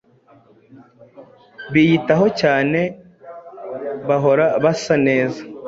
biyitaho 1.73 2.25
cyane 2.39 2.81
bahora 4.07 4.45
basa 4.63 4.95
neza, 5.07 5.41